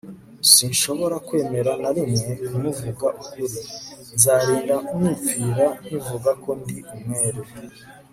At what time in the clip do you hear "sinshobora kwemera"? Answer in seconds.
0.53-1.71